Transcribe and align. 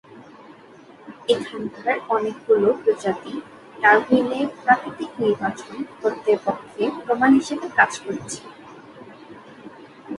এখানকার 1.27 1.95
অনেকগুলো 2.09 2.67
প্রজাতি 2.83 3.33
ডারউইনের 3.79 4.47
প্রাকৃতিক 4.63 5.11
নির্বাচন 5.23 5.75
তত্ত্বের 6.01 6.39
পক্ষে 6.45 6.83
প্রমাণ 6.97 7.29
হিসেবে 7.39 7.65
কাজ 7.77 7.91
করেছে। 8.03 8.39